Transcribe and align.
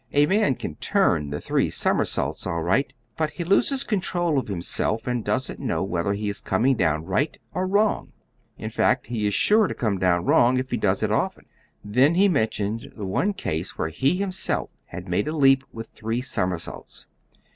A 0.13 0.25
man 0.25 0.55
can 0.55 0.77
turn 0.77 1.29
the 1.29 1.39
three 1.39 1.69
somersaults 1.69 2.47
all 2.47 2.63
right, 2.63 2.91
but 3.17 3.29
he 3.33 3.43
loses 3.43 3.83
control 3.83 4.39
of 4.39 4.47
himself, 4.47 5.05
and 5.05 5.23
doesn't 5.23 5.59
know 5.59 5.83
whether 5.83 6.13
he 6.13 6.27
is 6.27 6.41
coming 6.41 6.75
down 6.75 7.05
right 7.05 7.37
or 7.53 7.67
wrong. 7.67 8.11
In 8.57 8.71
fact, 8.71 9.05
he 9.05 9.27
is 9.27 9.35
sure 9.35 9.67
to 9.67 9.75
come 9.75 9.99
down 9.99 10.25
wrong 10.25 10.57
if 10.57 10.71
he 10.71 10.77
does 10.77 11.03
it 11.03 11.11
often. 11.11 11.45
Then 11.85 12.15
he 12.15 12.27
mentioned 12.27 12.91
the 12.97 13.05
one 13.05 13.33
case 13.33 13.77
where 13.77 13.89
he 13.89 14.15
himself 14.15 14.71
had 14.85 15.07
made 15.07 15.27
a 15.27 15.37
leap 15.37 15.63
with 15.71 15.89
three 15.89 16.21
somersaults. 16.21 17.05